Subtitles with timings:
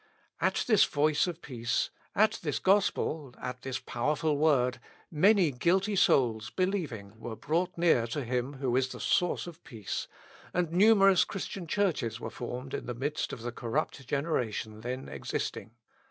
[0.39, 4.79] At this voice of peace at this gospel at this powerful word
[5.11, 10.07] many guilty souls believing were brought near to Him who is the source of peace,
[10.55, 15.69] and numerous Christian churches were formed in the midst of the corrupt generation then existing.